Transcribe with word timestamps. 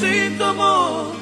síntomas. 0.00 1.16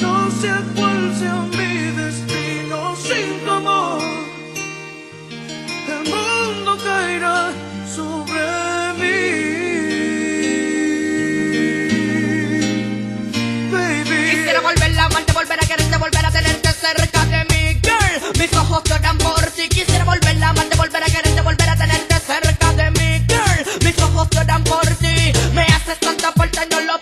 No 0.00 0.30
sé 0.40 0.50
cuál 0.74 1.14
sea 1.18 1.42
mi 1.56 1.72
destino 2.00 2.96
sin 2.96 3.44
tu 3.44 3.50
amor. 3.50 4.00
El 5.88 6.02
mundo 6.10 6.78
caerá 6.84 7.50
sobre 7.94 8.40
mí. 9.00 9.20
Baby. 13.70 14.30
Quisiera 14.30 14.60
volver 14.60 14.98
a 14.98 15.04
amarte, 15.04 15.32
volver 15.32 15.58
a 15.62 15.66
quererte, 15.66 15.96
volver 15.96 16.26
a 16.26 16.30
tenerte 16.30 16.72
cerca 16.72 17.24
de 17.26 17.44
mí, 17.50 17.80
girl. 17.82 18.38
Mis 18.38 18.52
ojos 18.56 18.82
lloran 18.84 19.18
por 19.18 19.44
ti. 19.50 19.68
Quisiera 19.68 20.04
volver 20.04 20.42
a 20.42 20.48
amarte, 20.48 20.76
volver 20.76 21.02
a 21.02 21.06
quererte, 21.06 21.40
volver 21.42 21.68
a 21.68 21.76
tenerte 21.76 22.14
cerca 22.18 22.72
de 22.72 22.90
mí, 22.92 23.26
girl. 23.28 23.84
Mis 23.84 23.98
ojos 24.02 24.28
lloran 24.30 24.64
por 24.64 24.86
ti 24.96 25.32
veces 25.90 26.00
tanta 26.00 26.32
fuerza 26.32 26.64
yo 26.68 26.80
lo 26.82 26.99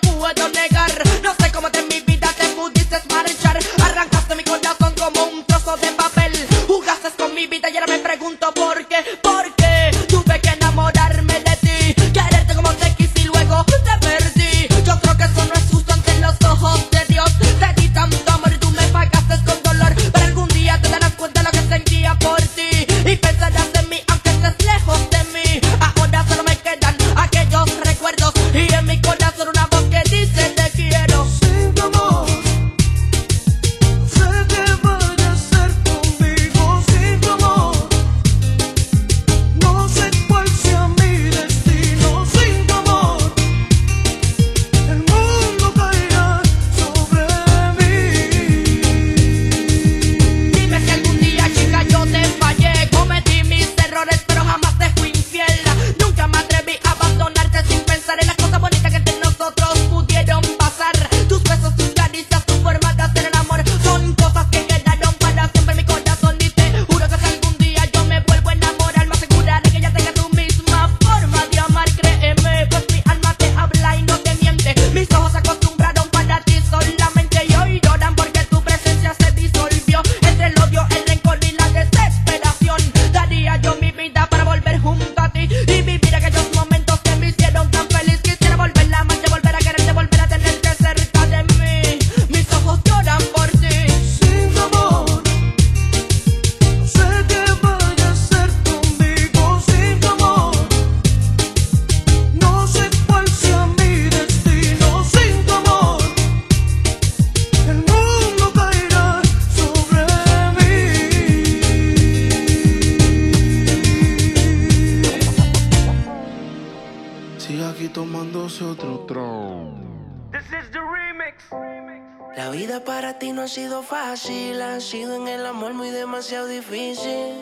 para 122.81 123.19
ti 123.19 123.33
no 123.33 123.43
ha 123.43 123.49
sido 123.49 123.83
fácil, 123.83 124.61
ha 124.63 124.81
sido 124.81 125.17
en 125.17 125.29
el 125.29 125.47
amor 125.47 125.75
muy 125.75 125.91
demasiado 125.91 126.47
difícil. 126.47 127.35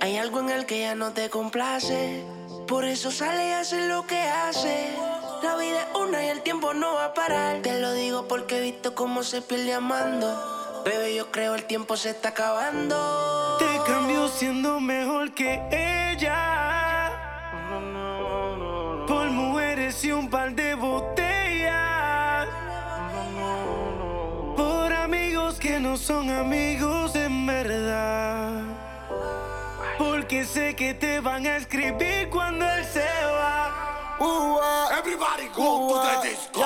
Hay 0.00 0.16
algo 0.16 0.40
en 0.40 0.50
el 0.50 0.66
que 0.66 0.80
ya 0.80 0.94
no 0.94 1.12
te 1.12 1.28
complace, 1.28 2.24
por 2.66 2.84
eso 2.84 3.10
sale 3.10 3.48
y 3.48 3.52
hace 3.52 3.88
lo 3.88 4.06
que 4.06 4.20
hace. 4.20 4.88
La 5.42 5.56
vida 5.56 5.82
es 5.82 5.98
una 5.98 6.24
y 6.24 6.28
el 6.28 6.42
tiempo 6.42 6.74
no 6.74 6.94
va 6.94 7.06
a 7.06 7.14
parar. 7.14 7.62
Te 7.62 7.80
lo 7.80 7.92
digo 7.92 8.28
porque 8.28 8.58
he 8.58 8.60
visto 8.60 8.94
cómo 8.94 9.22
se 9.22 9.42
pierde 9.42 9.74
amando. 9.74 10.82
Bebé, 10.84 11.14
yo 11.14 11.30
creo 11.30 11.54
el 11.54 11.64
tiempo 11.64 11.96
se 11.96 12.10
está 12.10 12.30
acabando. 12.30 13.56
Te 13.58 13.90
cambio 13.90 14.28
siendo 14.28 14.80
mejor 14.80 15.34
que 15.34 15.60
ella. 15.70 17.16
Por 19.06 19.30
mujeres 19.30 20.04
y 20.04 20.12
un 20.12 20.30
par 20.30 20.54
de 20.54 20.69
no 25.90 25.96
son 25.96 26.30
amigos 26.30 27.16
en 27.16 27.46
verdad. 27.46 28.62
Porque 29.98 30.44
sé 30.44 30.76
que 30.76 30.94
te 30.94 31.18
van 31.18 31.44
a 31.44 31.56
escribir 31.56 32.30
cuando 32.30 32.64
él 32.64 32.84
se 32.84 33.00
va. 33.00 33.90
Everybody 34.96 35.48
go 35.56 35.88
uh 35.88 35.94
to 35.94 36.22
the 36.22 36.28
disco. 36.28 36.60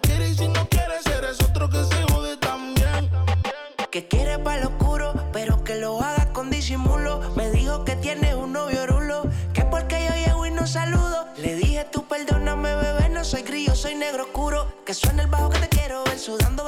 Cuando 0.00 0.26
y 0.26 0.34
si 0.34 0.48
no 0.48 0.68
quiere, 0.68 0.94
eres 1.18 1.40
otro 1.42 1.68
que 1.68 1.84
se 1.84 2.02
jode 2.12 2.36
también. 2.38 3.10
Que 3.90 4.08
quiere 4.08 4.38
pa' 4.38 4.56
lo 4.56 4.68
oscuro, 4.68 5.12
pero 5.32 5.62
que 5.64 5.74
lo 5.74 6.00
haga 6.00 6.32
con 6.32 6.50
disimulo. 6.50 7.20
Me 7.36 7.50
dijo 7.50 7.84
que 7.84 7.96
tiene 7.96 8.34
un 8.34 8.52
novio 8.52 8.86
rulo, 8.86 9.24
que 9.52 9.64
porque 9.64 10.06
yo 10.06 10.14
llego 10.14 10.46
y 10.46 10.50
no 10.50 10.66
saludo. 10.66 11.26
Le 11.36 11.56
dije 11.56 11.86
tú 11.92 12.04
perdóname, 12.06 12.74
bebé, 12.74 13.08
no 13.10 13.24
soy 13.24 13.42
grillo, 13.42 13.74
soy 13.74 13.94
negro 13.94 14.24
oscuro. 14.24 14.66
Que 14.86 14.94
suena 14.94 15.22
el 15.22 15.28
bajo 15.28 15.50
que 15.50 15.58
te 15.58 15.68
quiero 15.68 16.04
ver, 16.04 16.18
sudando, 16.18 16.61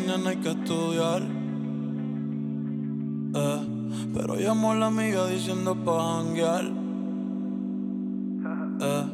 mañana 0.00 0.30
hay 0.30 0.36
que 0.36 0.50
estudiar. 0.50 1.22
Eh, 3.34 3.60
pero 4.14 4.34
llamó 4.36 4.72
a 4.72 4.74
la 4.76 4.86
amiga 4.86 5.26
diciendo 5.26 5.76
pa' 5.84 6.16
janguear. 6.16 6.64
Eh, 8.82 9.04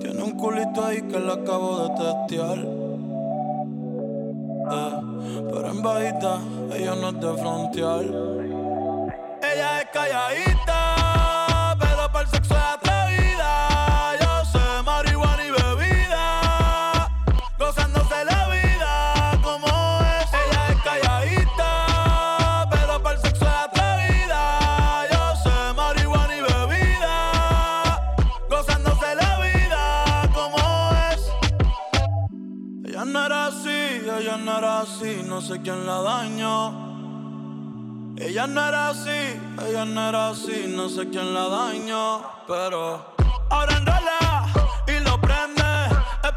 tiene 0.00 0.22
un 0.22 0.32
culito 0.32 0.84
ahí 0.84 1.00
que 1.02 1.18
le 1.18 1.32
acabo 1.32 1.88
de 1.88 1.94
testear. 2.04 2.58
Eh, 4.72 5.00
pero 5.50 5.70
en 5.70 5.82
bajita, 5.82 6.38
ella 6.74 6.94
no 6.94 7.08
es 7.08 7.20
de 7.20 7.34
frontear. 7.36 8.04
Ella 9.42 9.80
es 9.80 9.86
calladita, 9.92 10.93
así, 34.84 35.22
no 35.24 35.40
sé 35.40 35.60
quién 35.62 35.86
la 35.86 36.02
dañó. 36.02 36.72
Ella 38.16 38.46
no 38.46 38.68
era 38.68 38.90
así, 38.90 39.40
ella 39.66 39.84
no 39.84 40.08
era 40.08 40.28
así, 40.28 40.66
no 40.68 40.88
sé 40.88 41.08
quién 41.08 41.32
la 41.32 41.48
dañó, 41.48 42.22
pero 42.46 43.14
ahora 43.50 43.76
enrola 43.78 44.46
y 44.86 45.00
lo 45.02 45.18
prende, 45.20 45.62
es 46.22 46.32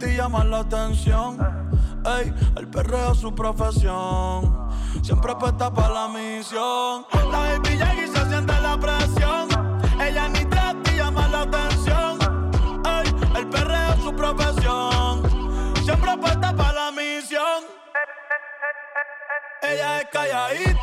ni 0.00 0.06
trata 0.06 0.06
y 0.06 0.16
llama 0.16 0.44
la 0.44 0.58
atención. 0.60 1.38
Ey, 2.04 2.32
el 2.56 2.68
perreo 2.68 3.12
es 3.12 3.18
su 3.18 3.34
profesión. 3.34 4.70
Siempre 5.02 5.34
puesta 5.36 5.72
para 5.72 5.94
la 5.94 6.08
misión. 6.08 7.06
La 7.12 7.38
baby 7.38 7.78
y 8.04 8.06
se 8.08 8.28
siente 8.28 8.60
la 8.60 8.78
presión. 8.78 9.48
Ella 10.00 10.28
ni 10.28 10.40
y 10.40 10.96
llama 10.96 11.28
la 11.28 11.42
atención. 11.42 12.18
Ey, 12.84 13.14
el 13.36 13.48
perreo 13.48 13.92
es 13.94 14.02
su 14.02 14.14
profesión. 14.14 15.22
Siempre 15.84 16.16
puesta 16.18 16.54
para 16.54 16.72
la 16.72 16.90
misión. 16.92 17.64
Ella 19.62 20.00
es 20.00 20.08
calladita, 20.10 20.79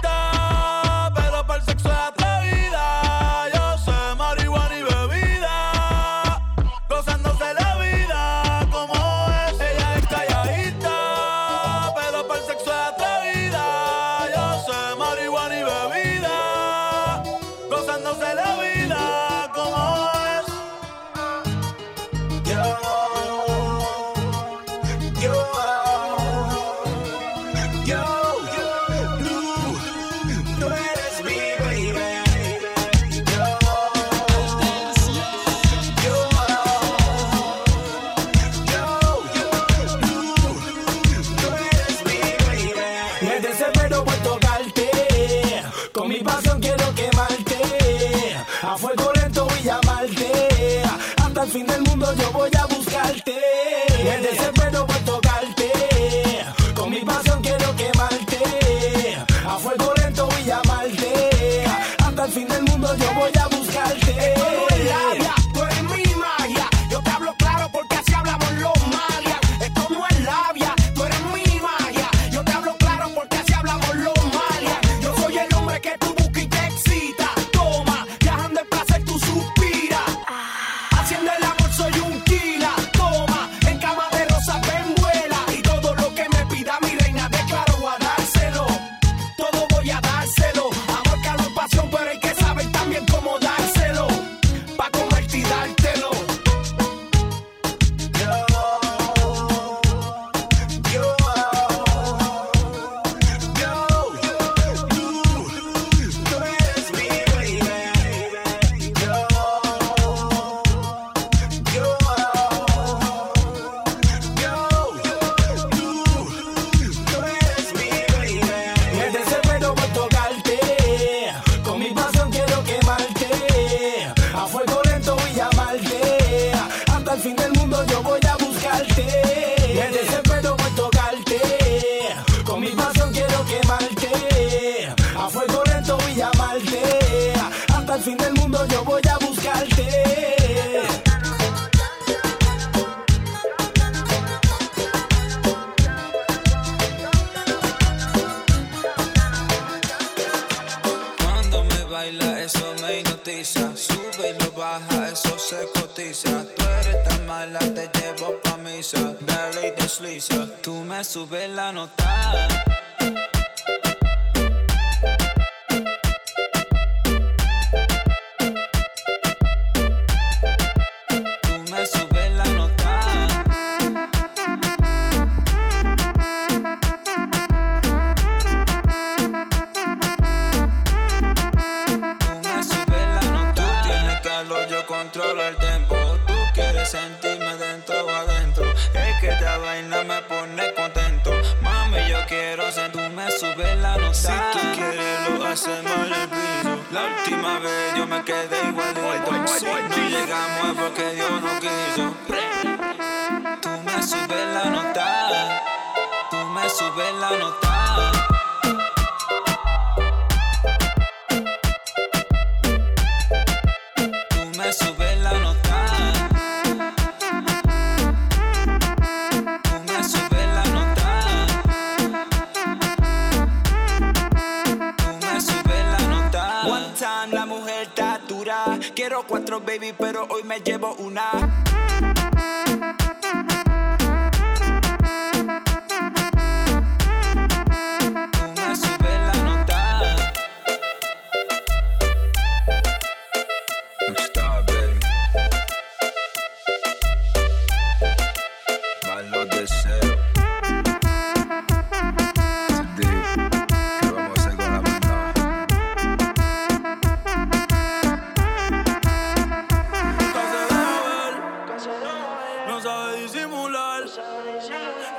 cuatro, 229.27 229.59
baby, 229.59 229.93
pero 229.97 230.25
hoy 230.29 230.43
me 230.43 230.59
llevo 230.61 230.95
una. 230.95 231.31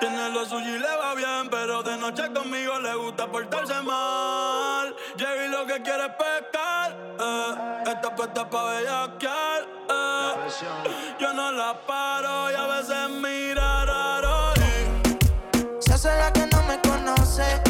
Tiene 0.01 0.29
lo 0.31 0.45
suyo 0.45 0.77
y 0.77 0.79
le 0.79 0.97
va 0.97 1.15
bien, 1.15 1.49
pero 1.51 1.83
de 1.83 1.97
noche 1.97 2.33
conmigo 2.33 2.79
le 2.79 2.95
gusta 2.95 3.27
portarse 3.27 3.83
mal. 3.83 4.95
Jerry 5.17 5.49
lo 5.49 5.67
que 5.67 5.83
quiere 5.83 6.05
es 6.05 6.13
pescar. 6.13 6.97
Eh. 7.19 7.83
Esta 7.87 8.15
puesta 8.15 8.49
pa' 8.49 8.65
bellaquear. 8.65 9.63
Eh. 9.91 10.35
Yo 11.19 11.33
no 11.33 11.51
la 11.51 11.75
paro 11.85 12.51
y 12.51 12.55
a 12.55 12.67
veces 12.67 13.11
mira 13.11 13.85
raro. 13.87 14.53
Y... 14.57 15.83
Se 15.83 15.95
hace 15.95 16.17
la 16.17 16.33
que 16.33 16.47
no 16.47 16.63
me 16.63 16.81
conoce. 16.81 17.68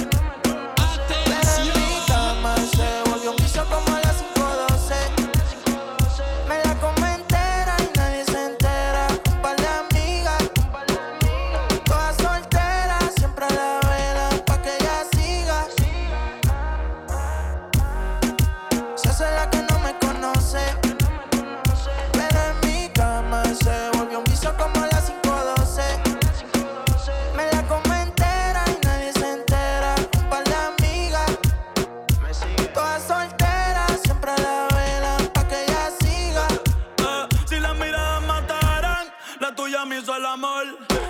me 39.89 39.99
hizo 39.99 40.15
el 40.15 40.27
amor. 40.27 40.67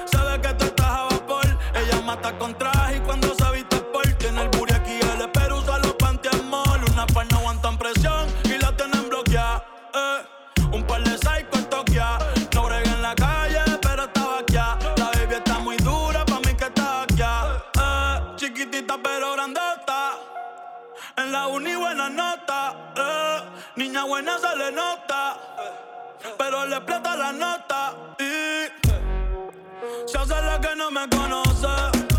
Sabe 0.06 0.40
que 0.40 0.54
tú 0.54 0.64
estás 0.64 0.86
a 0.86 1.02
vapor. 1.10 1.46
Ella 1.74 2.00
mata 2.02 2.38
con 2.38 2.56
traje 2.56 2.96
y 2.96 3.00
cuando 3.00 3.34
se 3.34 3.50
viste 3.50 3.76
por 3.92 4.06
tiene 4.14 4.42
el 4.42 4.48
booty 4.50 4.74
aquí 4.74 5.00
el 5.14 5.20
espero 5.20 5.58
usa 5.58 5.78
los 5.78 5.94
pantiamol. 5.94 6.80
Una 6.92 7.06
par 7.06 7.26
no 7.32 7.38
aguantan 7.38 7.76
presión 7.76 8.28
y 8.44 8.56
la 8.58 8.74
tienen 8.76 9.08
bloqueada. 9.08 9.64
Eh. 9.94 10.66
Un 10.72 10.84
par 10.84 11.02
de 11.02 11.18
psycho 11.18 11.58
en 11.58 11.64
Tokia. 11.64 12.18
No 12.54 12.62
brega 12.64 12.92
en 12.92 13.02
la 13.02 13.14
calle, 13.14 13.60
pero 13.82 14.04
estaba 14.04 14.38
aquí. 14.38 14.54
La 14.54 15.10
baby 15.14 15.34
está 15.34 15.58
muy 15.58 15.76
dura, 15.78 16.24
pa' 16.24 16.40
mí 16.40 16.54
que 16.54 16.64
está 16.64 17.02
aquí. 17.02 17.22
Eh. 17.22 18.36
Chiquitita 18.36 18.96
pero 19.02 19.32
grandota. 19.32 20.12
En 21.16 21.32
la 21.32 21.48
uni 21.48 21.74
buena 21.74 22.08
nota. 22.08 22.74
Eh. 22.96 23.42
Niña 23.76 24.04
buena 24.04 24.38
se 24.38 24.56
le 24.56 24.70
nota 24.70 25.36
pero 26.36 26.66
le 26.66 26.76
explota 26.76 27.16
la 27.16 27.32
nota 27.32 27.94
y 28.18 28.22
eh, 28.22 28.72
se 30.06 30.18
hace 30.18 30.42
la 30.42 30.60
que 30.60 30.74
no 30.76 30.90
me 30.90 31.08
conoce. 31.08 32.17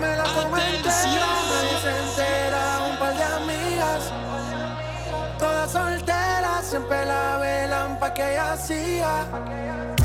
Me 0.00 0.16
la 0.16 0.24
como 0.24 0.56
entera, 0.56 1.26
nadie 1.50 1.76
se 1.82 1.90
entera, 2.04 2.62
un 2.90 2.98
par 2.98 3.14
de 3.14 3.24
amigas. 3.24 4.12
Todas 5.38 5.70
solteras, 5.70 6.64
siempre 6.64 7.04
la 7.04 7.38
velan 7.38 7.98
pa' 7.98 8.14
que 8.14 8.32
ella 8.32 8.56
siga. 8.56 10.03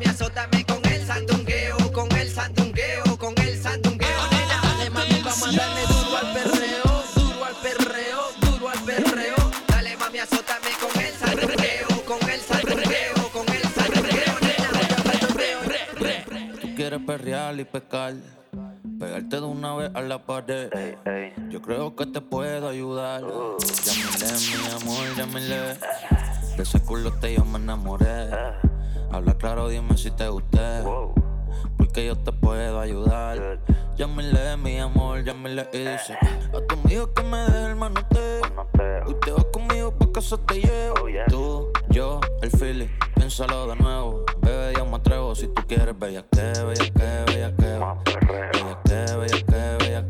Mami, 0.00 0.10
azótame 0.10 0.64
con 0.64 0.84
el 0.86 1.06
sandungueo, 1.06 1.92
con 1.92 2.12
el 2.16 2.30
sandungueo, 2.30 3.18
con 3.18 3.34
el 3.38 3.62
sandungueo. 3.62 4.30
Nena, 4.30 4.60
dale 4.62 4.90
mami, 4.90 5.20
vamos 5.22 5.42
a 5.42 5.52
darle 5.52 5.82
duro 5.82 6.16
al 6.16 6.32
perreo, 6.32 7.04
duro 7.14 7.44
al 7.44 7.54
perreo, 7.56 8.20
duro 8.40 8.68
al 8.68 8.80
perreo. 8.84 9.36
Dale 9.68 9.96
mami, 9.96 10.18
azótame 10.18 10.70
con 10.80 11.02
el 11.02 11.12
sandungueo, 11.12 12.04
con 12.06 12.30
el 12.30 12.40
sandungueo, 12.40 13.28
con 13.32 13.48
el 13.54 13.62
sandungueo. 13.62 14.34
Nena, 14.40 14.68
dale 14.72 15.18
sandungueo. 15.18 16.60
Tú 16.60 16.74
quieres 16.74 17.00
perrear 17.06 17.60
y 17.60 17.64
pescar, 17.64 18.14
pegarte 18.98 19.36
de 19.36 19.42
una 19.42 19.74
vez 19.74 19.90
a 19.94 20.00
la 20.00 20.24
pared. 20.24 20.70
Yo 21.50 21.60
creo 21.60 21.94
que 21.94 22.06
te 22.06 22.20
puedo 22.20 22.68
ayudar. 22.68 23.20
Llámale, 23.20 24.56
mi 24.62 24.82
amor, 24.82 25.16
llámale. 25.16 25.78
De 26.56 26.62
ese 26.62 26.80
culo 26.80 27.12
te 27.20 27.34
yo 27.34 27.44
me 27.44 27.58
enamoré. 27.58 28.69
Habla 29.12 29.34
claro, 29.34 29.68
dime 29.68 29.96
si 29.96 30.10
te 30.10 30.28
gusté. 30.28 30.82
Porque 31.76 32.06
yo 32.06 32.16
te 32.16 32.32
puedo 32.32 32.80
ayudar. 32.80 33.58
Llámale, 33.96 34.56
mi 34.56 34.78
amor, 34.78 35.24
llámale 35.24 35.68
y 35.72 35.78
dice 35.78 36.14
a 36.14 36.60
tu 36.66 36.74
amigo 36.80 37.12
que 37.12 37.22
me 37.22 37.38
deje 37.38 37.66
el 37.66 37.76
manoteo. 37.76 38.42
Usted 39.06 39.34
va 39.34 39.50
conmigo 39.50 39.90
pa' 39.92 40.12
casa 40.12 40.38
te 40.46 40.60
llevo. 40.60 40.94
Tú, 41.28 41.68
yo, 41.90 42.20
el 42.42 42.50
Philly, 42.50 42.90
piénsalo 43.14 43.66
de 43.66 43.76
nuevo. 43.76 44.24
Bebé, 44.40 44.74
yo 44.76 44.86
me 44.86 44.96
atrevo 44.96 45.34
si 45.34 45.48
tú 45.48 45.62
quieres, 45.66 45.98
bella 45.98 46.24
que, 46.30 46.40
bella 46.40 46.90
que, 46.94 47.32
bella 47.32 47.56
que. 47.56 47.66
Bella 47.66 48.80
que, 48.84 49.16
bella 49.16 49.44
que, 49.44 49.84
bella 49.84 50.08
que. 50.08 50.09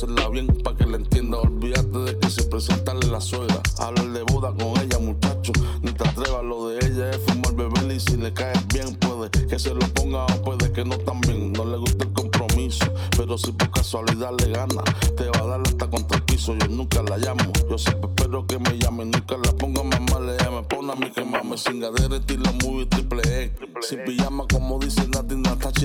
Conocerla 0.00 0.28
bien 0.30 0.46
para 0.62 0.76
que 0.76 0.86
la 0.86 0.96
entienda. 0.96 1.38
Olvídate 1.38 1.98
de 1.98 2.18
que 2.18 2.30
se 2.30 2.42
presentarle 2.44 3.06
la 3.08 3.20
suegra. 3.20 3.60
Hablar 3.78 4.10
de 4.10 4.22
boda 4.22 4.52
con 4.52 4.80
ella, 4.82 4.98
muchacho. 4.98 5.52
Ni 5.82 5.92
te 5.92 6.08
atrevas, 6.08 6.44
lo 6.44 6.68
de 6.68 6.78
ella 6.86 7.10
es 7.10 7.18
fumar, 7.26 7.54
beber 7.54 7.92
y 7.92 8.00
si 8.00 8.16
le 8.16 8.32
caes 8.32 8.66
bien, 8.68 8.94
puede 8.96 9.30
que 9.30 9.58
se 9.58 9.74
lo 9.74 9.80
ponga 9.94 10.24
o 10.24 10.42
puede 10.42 10.72
que 10.72 10.84
no 10.84 10.96
también. 10.98 11.52
No 11.52 11.64
le 11.64 11.76
gusta 11.76 12.04
el 12.04 12.12
compromiso, 12.12 12.86
pero 13.16 13.36
si 13.36 13.52
por 13.52 13.70
casualidad 13.70 14.32
le 14.38 14.50
gana, 14.50 14.82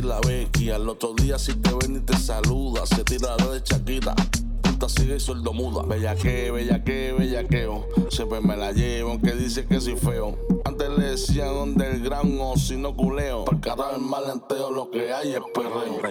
La 0.02 0.20
Becky. 0.20 0.72
Al 0.72 0.90
otro 0.90 1.14
día, 1.14 1.40
si 1.40 1.54
te 1.54 1.72
ven 1.74 1.96
y 1.98 2.00
te 2.00 2.18
saluda, 2.18 2.86
se 2.86 3.04
tira 3.04 3.38
de 3.38 3.62
Shakira. 3.64 4.14
Puta 4.62 4.90
sigue 4.90 5.16
y 5.16 5.20
sueldo 5.20 5.54
muda. 5.54 5.84
Bella 5.84 6.16
que, 6.16 6.52
bella 6.52 6.84
que, 6.84 7.14
bella 7.14 7.48
queo. 7.48 7.88
Siempre 8.10 8.42
me 8.42 8.58
la 8.58 8.74
llevo, 8.74 9.12
aunque 9.12 9.34
dice 9.34 9.66
que 9.66 9.80
soy 9.80 9.96
feo. 9.96 10.38
Antes 10.66 10.90
le 10.90 11.12
decían 11.12 11.54
donde 11.54 11.92
el 11.92 12.04
gran 12.04 12.38
o 12.40 12.58
si 12.58 12.76
no 12.76 12.96
culeo. 12.96 13.46
Por 13.46 13.62
cada 13.62 13.92
vez 13.92 14.00
más 14.00 14.28
lenteo, 14.28 14.70
lo 14.72 14.92
que 14.92 15.14
hay 15.14 15.34
es 15.34 15.42
perreo. 15.54 16.02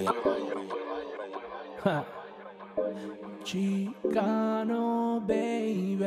Chicano, 3.45 5.21
baby. 5.27 5.99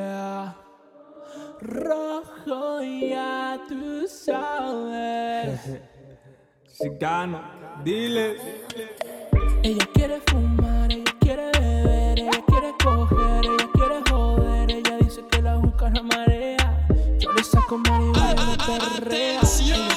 Rojo, 1.60 2.82
ya 2.82 3.62
tú 3.68 4.08
sabes. 4.08 5.60
Chicano, 6.78 7.57
dile. 7.84 8.38
Ella 9.64 9.86
quiere 9.94 10.22
fumar, 10.28 10.92
ella 10.92 11.12
quiere 11.20 11.52
beber, 11.60 12.20
ella 12.20 12.44
quiere 12.48 12.74
coger, 12.84 13.46
ella 13.46 13.70
quiere 13.74 14.02
joder. 14.10 14.72
Ella 14.72 14.98
dice 15.00 15.24
que 15.30 15.42
la 15.42 15.58
busca 15.58 15.90
la 15.90 16.04
marea. 16.04 16.88
Yo 17.20 17.32
le 17.34 17.44
saco 17.44 17.78
marihuana 17.78 18.54
y 18.54 18.58
perrea. 18.58 19.42
Ella 19.42 19.97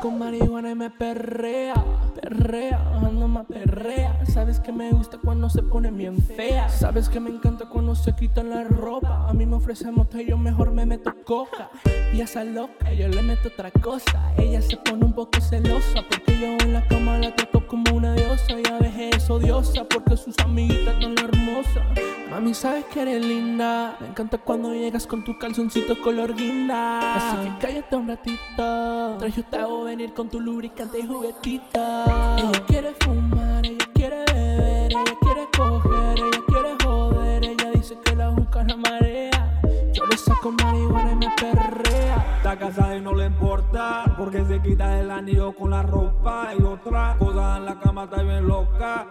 saco 0.00 0.10
marihuana 0.10 0.70
y 0.70 0.74
me 0.74 0.90
perrea, 0.90 1.74
perrea, 2.20 2.80
ando 3.02 3.28
más 3.28 3.46
perrea. 3.46 4.18
Sabes 4.24 4.58
que 4.58 4.72
me 4.72 4.90
gusta 4.92 5.18
cuando 5.18 5.50
se 5.50 5.62
pone 5.62 5.90
bien 5.90 6.22
fea. 6.22 6.68
Sabes 6.70 7.08
que 7.10 7.20
me 7.20 7.28
encanta 7.28 7.66
cuando 7.68 7.94
se 7.94 8.14
quitan 8.14 8.48
la 8.48 8.64
ropa. 8.64 9.28
A 9.28 9.34
mí 9.34 9.44
me 9.44 9.56
ofrece 9.56 9.90
mota 9.90 10.22
y 10.22 10.26
yo 10.26 10.38
mejor 10.38 10.70
me 10.70 10.86
meto 10.86 11.12
coca. 11.24 11.70
Y 12.14 12.20
esa 12.22 12.44
loca, 12.44 12.92
yo 12.94 13.08
le 13.08 13.20
meto 13.22 13.48
otra 13.48 13.70
cosa. 13.70 14.32
Ella 14.38 14.62
se 14.62 14.76
pone 14.78 15.04
un 15.04 15.12
poco 15.12 15.38
celosa 15.40 16.02
porque 16.08 16.38
yo 16.40 16.46
en 16.64 16.72
la 16.72 16.86
cama 16.86 17.18
la 17.18 17.34
trato 17.34 17.66
como 17.66 17.94
una 17.94 18.14
diosa. 18.14 18.54
Y 18.58 18.72
a 18.72 18.78
veces 18.78 19.16
es 19.16 19.30
odiosa 19.30 19.84
porque 19.84 20.16
sus 20.16 20.38
amiguitas 20.38 20.98
tan 20.98 21.18
hermosas. 21.18 22.19
Mami, 22.30 22.54
sabes 22.54 22.84
que 22.84 23.02
eres 23.02 23.24
linda. 23.26 23.96
Me 23.98 24.06
encanta 24.06 24.38
cuando 24.38 24.72
llegas 24.72 25.04
con 25.04 25.24
tu 25.24 25.36
calzoncito 25.36 26.00
color 26.00 26.32
guinda. 26.36 27.16
Así 27.16 27.36
que 27.36 27.66
cállate 27.66 27.96
un 27.96 28.06
ratito. 28.06 29.18
Te 29.50 29.56
hago 29.56 29.84
venir 29.84 30.14
con 30.14 30.28
tu 30.28 30.38
lubricante 30.38 31.00
y 31.00 31.06
juguetito. 31.08 32.04
Ella 32.38 32.64
quiere 32.68 32.94
fumar, 33.00 33.66
ella 33.66 33.84
quiere 33.92 34.24
beber, 34.32 34.92
ella 34.92 35.16
quiere 35.20 35.48
coger, 35.56 36.18
ella 36.18 36.40
quiere 36.46 36.76
joder. 36.84 37.44
Ella 37.44 37.70
dice 37.72 37.98
que 38.04 38.14
la 38.14 38.28
busca 38.28 38.62
la 38.62 38.76
marea. 38.76 39.60
Yo 39.92 40.04
saco 40.16 40.52
marihuana 40.52 41.12
y 41.12 41.16
me 41.16 41.30
perrea. 41.36 42.36
Está 42.36 42.56
casada 42.56 42.96
y 42.96 43.00
no 43.00 43.12
le 43.12 43.26
importa, 43.26 44.04
porque 44.16 44.44
se 44.44 44.62
quita 44.62 45.00
el 45.00 45.10
anillo 45.10 45.52
con 45.52 45.70
la 45.70 45.82
ropa 45.82 46.50
y 46.56 46.62
otra 46.62 47.16
cosa 47.18 47.56
en 47.56 47.64
la 47.64 47.80
cama 47.80 48.04
está 48.04 48.22
bien 48.22 48.46
loca. 48.46 49.06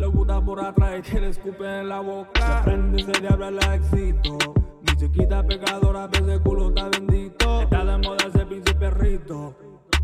Le 0.00 0.06
gusta 0.06 0.40
por 0.40 0.58
atrás 0.64 0.98
y 0.98 1.02
quiere 1.02 1.28
escupir 1.28 1.66
en 1.66 1.90
la 1.90 2.00
boca. 2.00 2.40
Se 2.40 2.64
prende 2.64 3.02
ese 3.02 3.20
diablo 3.20 3.48
el 3.48 3.58
éxito. 3.58 4.38
Mi 4.80 4.96
chiquita 4.96 5.42
pecadora, 5.42 6.08
ese 6.10 6.40
culo 6.40 6.68
está 6.68 6.88
bendito. 6.88 7.60
Está 7.60 7.84
de 7.84 7.98
moda 7.98 8.26
ese 8.26 8.46
pinche 8.46 8.74
perrito. 8.76 9.54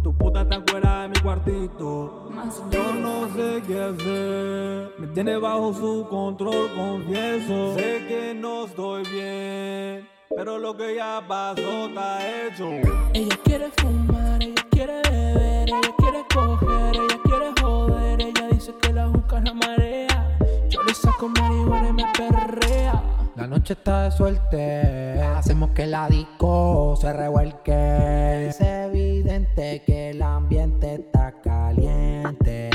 Tu 0.02 0.14
puta 0.14 0.42
está 0.42 0.62
fuera 0.66 1.02
de 1.02 1.08
mi 1.08 1.20
cuartito. 1.20 2.28
Yo 2.70 2.94
no 2.94 3.26
sé 3.34 3.62
qué 3.66 3.82
hacer. 3.82 4.92
Me 4.98 5.06
tiene 5.14 5.38
bajo 5.38 5.72
su 5.72 6.06
control, 6.10 6.68
confieso. 6.76 7.74
Sé 7.76 8.04
que 8.06 8.34
no 8.38 8.66
estoy 8.66 9.02
bien. 9.10 10.06
Pero 10.36 10.58
lo 10.58 10.76
que 10.76 10.96
ya 10.96 11.24
pasó 11.26 11.86
está 11.86 12.46
hecho. 12.46 12.68
Ella 13.14 13.38
quiere 13.44 13.70
fumar, 13.78 14.42
ella 14.42 14.62
quiere 14.70 15.00
beber, 15.10 15.68
ella 15.70 15.94
quiere 15.96 16.24
coger, 16.34 16.96
ella 16.96 17.18
quiere 17.24 17.52
joder. 17.62 18.20
Ella 18.20 18.35
que 18.74 18.92
la 18.92 19.06
busca 19.06 19.40
la 19.40 19.54
marea. 19.54 20.38
Yo 20.68 20.82
le 20.82 20.94
saco 20.94 21.28
marihuana 21.28 21.88
y 21.88 21.92
me 21.92 22.04
perrea. 22.16 23.02
La 23.36 23.46
noche 23.46 23.74
está 23.74 24.04
de 24.04 24.10
suerte, 24.10 25.22
hacemos 25.22 25.70
que 25.70 25.86
la 25.86 26.08
disco 26.08 26.96
se 27.00 27.12
revuelque. 27.12 28.48
Es 28.48 28.60
evidente 28.60 29.82
que 29.86 30.10
el 30.10 30.22
ambiente 30.22 30.94
está 30.94 31.32
caliente. 31.42 32.70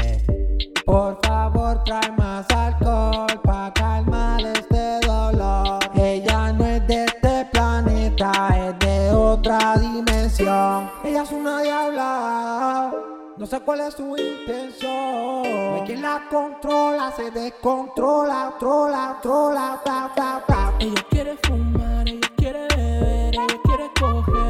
Por 0.85 1.19
favor, 1.25 1.83
trae 1.83 2.11
más 2.11 2.49
alcohol 2.51 3.41
pa' 3.43 3.73
calmar 3.73 4.41
este 4.41 4.99
dolor. 5.05 5.79
Ella 5.95 6.53
no 6.53 6.65
es 6.65 6.87
de 6.87 7.05
este 7.05 7.45
planeta, 7.51 8.69
es 8.69 8.79
de 8.79 9.11
otra 9.11 9.77
dimensión. 9.77 10.89
Ella 11.03 11.23
es 11.23 11.31
una 11.31 11.61
diabla. 11.63 13.10
No 13.41 13.47
sé 13.47 13.59
cuál 13.61 13.79
es 13.79 13.95
su 13.95 14.15
intención. 14.15 15.43
Es 15.43 15.81
quien 15.87 16.03
la 16.03 16.27
controla, 16.29 17.11
se 17.11 17.31
descontrola, 17.31 18.53
trola, 18.59 19.17
trola, 19.19 19.81
ta, 19.83 20.11
ta, 20.15 20.43
ta. 20.45 20.71
Ella 20.79 21.03
quiere 21.09 21.35
fumar, 21.41 22.07
ella 22.07 22.29
quiere 22.37 22.67
beber, 22.75 23.33
ella 23.33 23.47
quiere 23.63 23.89
coger, 23.99 24.40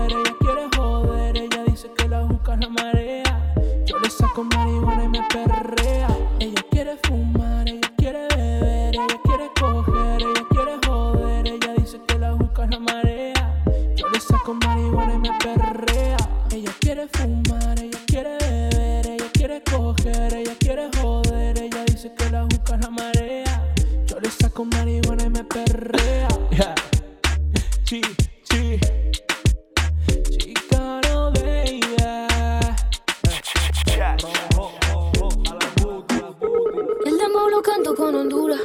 Honduras. 38.22 38.60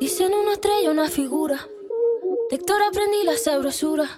Dicen 0.00 0.32
una 0.32 0.52
estrella, 0.54 0.90
una 0.90 1.08
figura. 1.10 1.68
Lector 2.50 2.80
aprendí 2.82 3.22
la 3.22 3.36
sabrosura. 3.36 4.08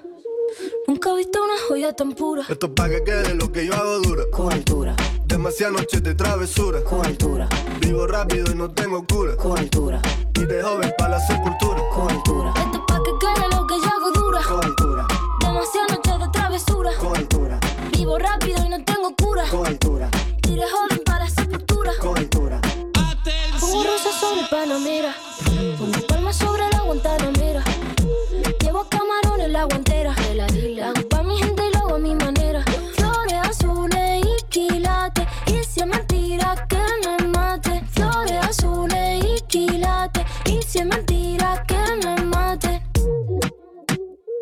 Nunca 0.86 1.10
he 1.10 1.16
visto 1.16 1.42
una 1.42 1.54
joya 1.68 1.92
tan 1.94 2.12
pura. 2.12 2.44
Esto 2.48 2.66
es 2.66 2.72
pa' 2.72 2.88
que 2.88 3.02
quede 3.02 3.34
lo 3.34 3.50
que 3.50 3.66
yo 3.66 3.74
hago 3.74 3.98
dura. 3.98 4.22
Con 4.30 4.52
altura, 4.52 4.94
Demasiadas 5.26 5.74
noches 5.80 6.00
de 6.04 6.14
travesura. 6.14 6.80
con 6.84 7.04
altura, 7.04 7.48
Vivo 7.80 8.06
rápido 8.06 8.52
y 8.52 8.54
no 8.54 8.70
tengo 8.70 9.04
cura. 9.04 9.36
con 9.36 9.58
altura, 9.58 10.00
Y 10.36 10.44
de 10.46 10.62
joven 10.62 10.92
para 10.96 11.10
la 11.18 11.20
sepultura. 11.26 11.82
con 11.92 12.08
altura. 12.08 12.54
Esto 12.56 12.78
es 12.78 12.84
pa' 12.86 13.02
que 13.02 13.10
quede 13.18 13.48
lo 13.56 13.66
que 13.66 13.74
yo 13.80 13.88
hago 13.96 14.10
dura. 14.12 14.40
Con 14.46 14.64
altura, 14.64 15.06
Demasiadas 15.40 15.90
noches 15.90 16.18
de 16.20 16.28
travesura. 16.32 16.90
con 17.00 17.16
altura, 17.16 17.58
Vivo 17.90 18.16
rápido 18.16 18.64
y 18.64 18.68
no 18.68 18.84
tengo 18.84 19.12
cura. 19.20 19.44
con 19.50 19.66
altura, 19.66 20.08
Iré 20.48 20.62
joven 20.70 21.02
Pongo 23.76 23.90
rosas 23.90 24.14
sobre 24.14 24.42
Panamera. 24.48 25.14
Pongo 25.78 26.06
palmas 26.06 26.36
sobre 26.36 26.66
la 26.70 26.80
Guantanamera. 26.80 27.62
Llevo 28.62 28.88
camarones 28.88 29.50
la 29.50 29.64
guantera. 29.64 30.14
La 30.34 30.46
hago 30.88 31.06
pa' 31.10 31.22
mi 31.22 31.36
gente 31.36 31.62
y 31.68 31.76
lo 31.76 31.94
a 31.94 31.98
mi 31.98 32.14
manera. 32.14 32.64
Flores 32.94 33.34
azules 33.34 34.24
y 34.24 34.44
quilates. 34.48 35.26
Y 35.48 35.62
si 35.62 35.80
es 35.80 35.86
mentira 35.86 36.66
que 36.70 36.82
me 37.04 37.28
mate. 37.28 37.82
Flores 37.90 38.46
azules 38.46 39.22
y 39.22 39.42
quilates. 39.42 40.24
Y 40.46 40.62
si 40.62 40.78
es 40.78 40.86
mentira 40.86 41.62
que 41.68 41.76
me 42.02 42.16
mate. 42.24 42.82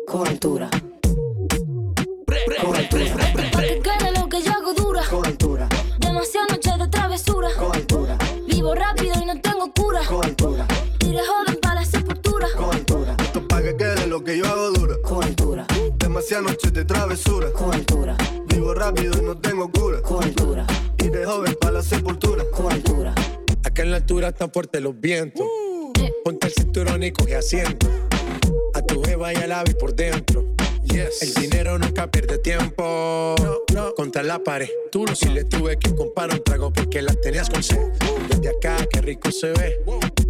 Con 0.07 0.25
altura. 0.27 0.69
Demasiadas 16.35 16.43
noches 16.43 16.73
de 16.73 16.85
travesura. 16.85 17.51
con 17.53 17.73
altura, 17.73 18.17
Vivo 18.47 18.73
rápido 18.73 19.13
y 19.17 19.21
no 19.23 19.37
tengo 19.37 19.71
cura. 19.71 20.01
con 20.01 20.21
altura, 20.21 20.67
Y 20.97 21.07
de 21.07 21.25
joven 21.25 21.55
para 21.61 21.73
la 21.75 21.81
sepultura. 21.81 22.43
con 22.51 22.71
altura. 22.73 23.15
Acá 23.63 23.83
en 23.83 23.91
la 23.91 23.97
altura 23.97 24.27
están 24.29 24.51
fuertes 24.51 24.81
los 24.81 24.99
vientos. 24.99 25.47
Ponte 26.25 26.47
el 26.47 26.53
cinturón 26.53 27.03
y 27.03 27.11
coge 27.11 27.37
asiento. 27.37 27.87
A 28.73 28.81
tu 28.81 29.01
jeva 29.03 29.31
y 29.33 29.37
al 29.37 29.51
ave 29.53 29.75
por 29.75 29.95
dentro. 29.95 30.45
Yes. 30.83 31.21
El 31.21 31.33
dinero 31.35 31.79
nunca 31.79 32.11
pierde 32.11 32.37
tiempo. 32.39 33.35
No, 33.41 33.57
no. 33.73 33.93
Contra 33.95 34.21
la 34.21 34.39
pared. 34.39 34.67
Tú 34.91 35.05
si 35.15 35.29
le 35.29 35.45
tuve 35.45 35.77
que 35.79 35.95
comprar 35.95 36.33
un 36.33 36.43
trago 36.43 36.71
porque 36.73 37.01
la 37.01 37.13
tenías 37.13 37.49
con 37.49 37.63
sed. 37.63 37.79
Desde 38.29 38.49
acá, 38.49 38.85
qué 38.91 38.99
rico 39.01 39.31
se 39.31 39.51
ve. 39.53 39.79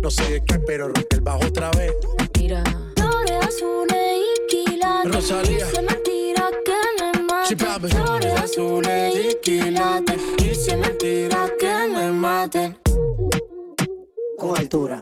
No 0.02 0.12
sé 0.12 0.24
de 0.30 0.44
qué, 0.46 0.60
pero 0.60 0.86
rompe 0.88 1.15
el 1.15 1.22
bajo 1.22 1.46
otra 1.48 1.72
vez. 1.72 1.91
Mira. 2.39 2.63
Flores 2.96 3.46
azules 3.48 4.18
quilates. 4.63 5.13
Rosalía. 5.13 5.68
Es 5.68 5.84
mentira 5.84 6.50
que 6.65 6.80
me 7.00 7.58
papi. 7.58 7.88
Flores 7.88 8.34
azules 8.41 9.15
y 9.15 9.36
quilates. 9.41 10.22
Es 10.38 10.78
mentira 10.78 11.50
que 11.60 11.74
me 11.94 12.12
maten. 12.12 12.78
Con 14.38 14.58
altura. 14.58 15.00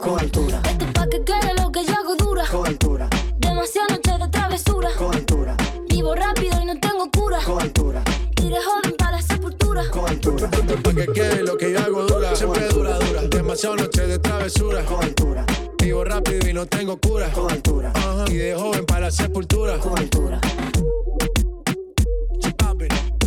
Con 0.00 0.18
altura. 0.18 0.62
Esto 0.68 0.84
es 0.84 0.92
pa' 0.92 1.06
que 1.08 1.24
quede 1.24 1.54
lo 1.60 1.70
que 1.70 1.84
yo 1.84 1.94
hago 1.94 2.16
dura. 2.16 2.44
Con 2.50 2.66
altura. 2.66 3.08
Demasiadas 3.38 3.90
noches 3.92 4.18
de 4.18 4.28
travesura. 4.28 4.90
Con 4.96 5.14
altura. 5.14 5.56
Vivo 5.88 6.14
rápido 6.14 6.60
y 6.62 6.64
no 6.64 6.80
tengo 6.80 7.10
cura. 7.10 7.38
Con 7.44 7.60
altura. 7.60 8.02
Iré 8.42 8.56
joven 8.62 8.94
para 8.96 9.12
la 9.12 9.22
sepultura. 9.22 9.90
Con 9.90 10.08
altura. 10.08 10.50
Pa' 10.82 10.94
que 10.94 11.06
quede 11.06 11.42
lo 11.42 11.56
que 11.56 11.72
yo 11.72 11.78
hago 11.78 12.02
dura. 12.06 12.34
Siempre 12.34 12.66
dura, 12.68 12.98
dura. 12.98 13.22
Demasiado 13.22 13.76
noche 13.76 14.06
de 14.06 14.18
travesura. 14.18 14.84
Con 14.84 15.02
altura. 15.04 15.44
Vivo 15.90 16.04
rápido 16.04 16.48
y 16.48 16.52
no 16.52 16.66
tengo 16.66 17.00
cura. 17.00 17.32
Con 17.32 17.50
altura. 17.50 17.90
Ajá. 17.92 18.24
Y 18.28 18.36
de 18.36 18.54
joven 18.54 18.86
para 18.86 19.00
la 19.06 19.10
sepultura. 19.10 19.76
Con 19.78 19.98
altura. 19.98 20.40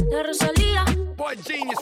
La 0.10 0.23
Rosalía. 0.23 0.86
Boy 1.17 1.36
genius. 1.43 1.78